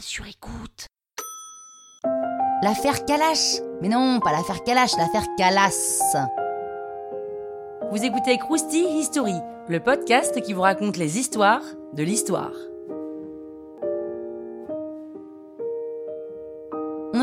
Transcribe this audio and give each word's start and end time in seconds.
sur 0.00 0.26
écoute. 0.26 0.86
L'affaire 2.62 3.04
Kalash 3.04 3.60
Mais 3.80 3.88
non, 3.88 4.20
pas 4.20 4.32
l'affaire 4.32 4.62
Kalash, 4.64 4.96
l'affaire 4.96 5.26
Calas. 5.36 6.16
Vous 7.90 8.02
écoutez 8.04 8.38
Krusty 8.38 8.84
History, 8.98 9.34
le 9.68 9.80
podcast 9.80 10.40
qui 10.40 10.52
vous 10.52 10.62
raconte 10.62 10.96
les 10.96 11.18
histoires 11.18 11.62
de 11.92 12.02
l'histoire. 12.02 12.52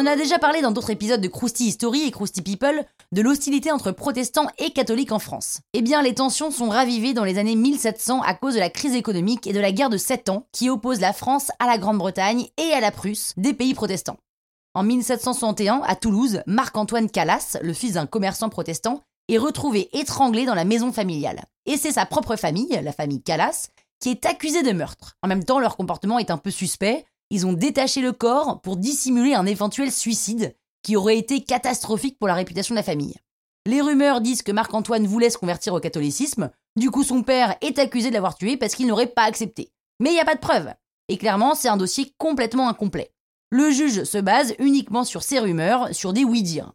En 0.01 0.07
a 0.07 0.15
déjà 0.15 0.39
parlé 0.39 0.61
dans 0.61 0.71
d'autres 0.71 0.89
épisodes 0.89 1.21
de 1.21 1.27
Krusty 1.27 1.65
History 1.65 2.07
et 2.07 2.11
Krusty 2.11 2.41
People 2.41 2.83
de 3.11 3.21
l'hostilité 3.21 3.71
entre 3.71 3.91
protestants 3.91 4.47
et 4.57 4.71
catholiques 4.71 5.11
en 5.11 5.19
France. 5.19 5.59
Eh 5.73 5.81
bien, 5.83 6.01
les 6.01 6.15
tensions 6.15 6.49
sont 6.49 6.69
ravivées 6.69 7.13
dans 7.13 7.23
les 7.23 7.37
années 7.37 7.55
1700 7.55 8.21
à 8.21 8.33
cause 8.33 8.55
de 8.55 8.59
la 8.59 8.71
crise 8.71 8.95
économique 8.95 9.45
et 9.45 9.53
de 9.53 9.59
la 9.59 9.71
guerre 9.71 9.89
de 9.89 9.97
7 9.97 10.29
ans 10.29 10.47
qui 10.51 10.69
oppose 10.69 10.99
la 11.01 11.13
France 11.13 11.51
à 11.59 11.67
la 11.67 11.77
Grande-Bretagne 11.77 12.47
et 12.57 12.73
à 12.73 12.79
la 12.79 12.91
Prusse, 12.91 13.33
des 13.37 13.53
pays 13.53 13.75
protestants. 13.75 14.17
En 14.73 14.83
1761, 14.83 15.81
à 15.85 15.95
Toulouse, 15.95 16.41
Marc-Antoine 16.47 17.09
Calas, 17.09 17.57
le 17.61 17.73
fils 17.73 17.93
d'un 17.93 18.07
commerçant 18.07 18.49
protestant, 18.49 19.01
est 19.29 19.37
retrouvé 19.37 19.89
étranglé 19.93 20.45
dans 20.45 20.55
la 20.55 20.65
maison 20.65 20.91
familiale. 20.91 21.43
Et 21.67 21.77
c'est 21.77 21.91
sa 21.91 22.07
propre 22.07 22.37
famille, 22.37 22.79
la 22.81 22.91
famille 22.91 23.21
Calas, 23.21 23.67
qui 23.99 24.09
est 24.09 24.25
accusée 24.25 24.63
de 24.63 24.71
meurtre. 24.71 25.15
En 25.21 25.27
même 25.27 25.43
temps, 25.43 25.59
leur 25.59 25.77
comportement 25.77 26.17
est 26.17 26.31
un 26.31 26.37
peu 26.37 26.49
suspect. 26.49 27.05
Ils 27.33 27.47
ont 27.47 27.53
détaché 27.53 28.01
le 28.01 28.11
corps 28.11 28.59
pour 28.59 28.75
dissimuler 28.75 29.35
un 29.35 29.45
éventuel 29.45 29.89
suicide 29.89 30.53
qui 30.83 30.97
aurait 30.97 31.17
été 31.17 31.41
catastrophique 31.41 32.19
pour 32.19 32.27
la 32.27 32.33
réputation 32.33 32.75
de 32.75 32.79
la 32.79 32.83
famille. 32.83 33.15
Les 33.65 33.79
rumeurs 33.79 34.19
disent 34.19 34.41
que 34.41 34.51
Marc-Antoine 34.51 35.07
voulait 35.07 35.29
se 35.29 35.37
convertir 35.37 35.73
au 35.73 35.79
catholicisme, 35.79 36.51
du 36.75 36.91
coup 36.91 37.03
son 37.03 37.23
père 37.23 37.55
est 37.61 37.79
accusé 37.79 38.09
de 38.09 38.15
l'avoir 38.15 38.35
tué 38.35 38.57
parce 38.57 38.75
qu'il 38.75 38.85
n'aurait 38.85 39.07
pas 39.07 39.23
accepté. 39.23 39.71
Mais 40.01 40.09
il 40.09 40.13
n'y 40.13 40.19
a 40.19 40.25
pas 40.25 40.35
de 40.35 40.41
preuves. 40.41 40.73
Et 41.07 41.17
clairement, 41.17 41.55
c'est 41.55 41.69
un 41.69 41.77
dossier 41.77 42.13
complètement 42.17 42.67
incomplet. 42.67 43.13
Le 43.49 43.71
juge 43.71 44.03
se 44.03 44.17
base 44.17 44.53
uniquement 44.59 45.05
sur 45.05 45.23
ces 45.23 45.39
rumeurs, 45.39 45.95
sur 45.95 46.11
des 46.11 46.25
oui-dire. 46.25 46.73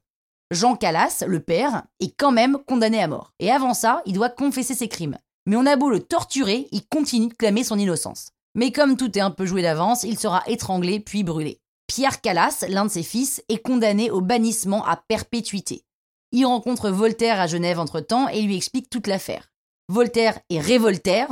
Jean 0.50 0.74
Calas, 0.74 1.22
le 1.26 1.40
père, 1.40 1.82
est 2.00 2.16
quand 2.16 2.32
même 2.32 2.56
condamné 2.66 3.02
à 3.02 3.08
mort. 3.08 3.34
Et 3.40 3.50
avant 3.50 3.74
ça, 3.74 4.00
il 4.06 4.14
doit 4.14 4.30
confesser 4.30 4.74
ses 4.74 4.88
crimes. 4.88 5.18
Mais 5.44 5.56
on 5.56 5.66
a 5.66 5.76
beau 5.76 5.90
le 5.90 6.00
torturer, 6.00 6.66
il 6.72 6.86
continue 6.86 7.28
de 7.28 7.34
clamer 7.34 7.62
son 7.62 7.78
innocence. 7.78 8.32
Mais 8.56 8.72
comme 8.72 8.96
tout 8.96 9.16
est 9.16 9.22
un 9.22 9.30
peu 9.30 9.44
joué 9.44 9.60
d'avance, 9.60 10.02
il 10.02 10.18
sera 10.18 10.42
étranglé 10.46 10.98
puis 10.98 11.22
brûlé. 11.22 11.60
Pierre 11.86 12.22
Calas, 12.22 12.64
l'un 12.68 12.86
de 12.86 12.90
ses 12.90 13.02
fils, 13.02 13.42
est 13.50 13.58
condamné 13.58 14.10
au 14.10 14.22
bannissement 14.22 14.84
à 14.86 14.96
perpétuité. 14.96 15.84
Il 16.32 16.46
rencontre 16.46 16.88
Voltaire 16.88 17.38
à 17.38 17.46
Genève 17.46 17.78
entre-temps 17.78 18.28
et 18.28 18.40
lui 18.40 18.56
explique 18.56 18.88
toute 18.88 19.06
l'affaire. 19.06 19.52
Voltaire 19.88 20.40
est 20.48 20.58
révoltaire, 20.58 21.28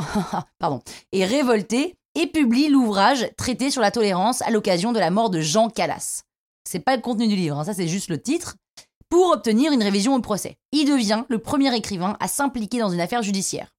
révolté 1.13 1.97
et 2.15 2.27
publie 2.27 2.69
l'ouvrage 2.69 3.29
Traité 3.39 3.71
sur 3.71 3.81
la 3.81 3.91
tolérance 3.91 4.43
à 4.43 4.51
l'occasion 4.51 4.93
de 4.93 5.01
la 5.01 5.11
mort 5.11 5.31
de 5.31 5.41
Jean 5.41 5.71
Calas. 5.71 6.23
C'est 6.69 6.79
pas 6.79 6.95
le 6.95 7.03
contenu 7.03 7.27
du 7.27 7.37
livre, 7.37 7.59
hein, 7.59 7.65
ça 7.65 7.75
c'est 7.75 7.89
juste 7.89 8.11
le 8.11 8.21
titre, 8.21 8.55
pour 9.09 9.31
obtenir 9.31 9.73
une 9.73 9.83
révision 9.83 10.15
au 10.15 10.21
procès. 10.21 10.57
Il 10.73 10.85
devient 10.85 11.25
le 11.29 11.39
premier 11.39 11.75
écrivain 11.75 12.17
à 12.21 12.29
s'impliquer 12.29 12.81
dans 12.81 12.91
une 12.91 13.01
affaire 13.01 13.23
judiciaire. 13.23 13.74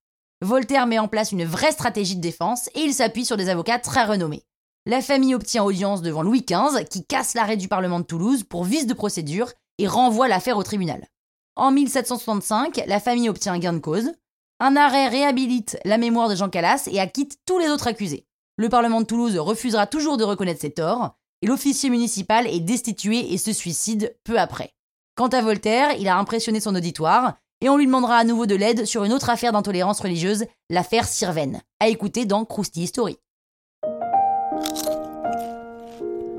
Voltaire 0.46 0.86
met 0.86 1.00
en 1.00 1.08
place 1.08 1.32
une 1.32 1.44
vraie 1.44 1.72
stratégie 1.72 2.16
de 2.16 2.22
défense 2.22 2.70
et 2.76 2.82
il 2.82 2.94
s'appuie 2.94 3.26
sur 3.26 3.36
des 3.36 3.50
avocats 3.50 3.80
très 3.80 4.06
renommés. 4.06 4.44
La 4.86 5.02
famille 5.02 5.34
obtient 5.34 5.64
audience 5.64 6.04
devant 6.04 6.22
Louis 6.22 6.46
XV, 6.48 6.86
qui 6.86 7.04
casse 7.04 7.34
l'arrêt 7.34 7.58
du 7.58 7.68
Parlement 7.68 8.00
de 8.00 8.06
Toulouse 8.06 8.44
pour 8.44 8.64
vice 8.64 8.86
de 8.86 8.94
procédure 8.94 9.52
et 9.80 9.88
renvoie 9.88 10.28
l'affaire 10.28 10.58
au 10.58 10.64
tribunal. 10.64 11.08
En 11.56 11.72
1765, 11.72 12.84
la 12.86 13.00
famille 13.00 13.28
obtient 13.28 13.58
gain 13.58 13.74
de 13.74 13.80
cause. 13.80 14.12
Un 14.60 14.76
arrêt 14.76 15.08
réhabilite 15.08 15.78
la 15.84 15.98
mémoire 15.98 16.30
de 16.30 16.36
Jean 16.36 16.50
Calas 16.50 16.88
et 16.92 17.00
acquitte 17.00 17.40
tous 17.48 17.58
les 17.58 17.70
autres 17.70 17.88
accusés. 17.88 18.28
Le 18.58 18.70
Parlement 18.70 19.02
de 19.02 19.08
Toulouse 19.08 19.38
refusera 19.38 19.88
toujours 19.88 20.18
de 20.18 20.24
reconnaître 20.24 20.62
ses 20.62 20.72
torts, 20.72 21.18
et 21.42 21.48
l'officier 21.48 21.90
municipal 21.90 22.46
est 22.46 22.60
destitué 22.60 23.34
et 23.34 23.38
se 23.40 23.52
suicide 23.52 24.16
peu 24.24 24.40
après. 24.40 24.74
Quant 25.16 25.28
à 25.28 25.42
Voltaire, 25.42 25.94
il 26.00 26.08
a 26.08 26.18
impressionné 26.18 26.60
son 26.60 26.76
auditoire, 26.76 27.38
et 27.66 27.70
on 27.70 27.78
lui 27.78 27.88
demandera 27.88 28.18
à 28.18 28.24
nouveau 28.24 28.46
de 28.46 28.54
l'aide 28.54 28.86
sur 28.86 29.06
une 29.06 29.12
autre 29.12 29.32
affaire 29.32 29.52
d'intolérance 29.52 30.00
religieuse, 30.00 30.46
l'affaire 30.70 31.08
Sirven, 31.08 31.62
à 31.80 31.88
écouter 31.88 32.26
dans 32.26 32.46
Krusty 32.46 32.84
History. 32.84 33.18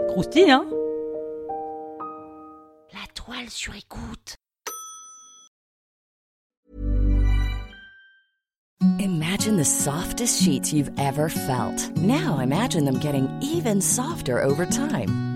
Krusty, 0.08 0.48
hein? 0.48 0.64
La 2.92 3.12
toile 3.12 3.50
sur 3.50 3.74
écoute. 3.74 4.36
Imagine 9.00 9.56
the 9.56 9.64
softest 9.64 10.40
sheets 10.40 10.72
you've 10.72 10.92
ever 10.96 11.28
felt. 11.28 11.90
Now 11.96 12.38
imagine 12.40 12.84
them 12.84 13.00
getting 13.00 13.28
even 13.42 13.80
softer 13.80 14.40
over 14.40 14.64
time. 14.64 15.35